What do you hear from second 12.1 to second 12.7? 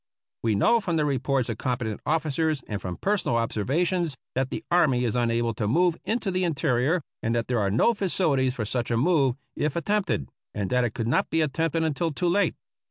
too late.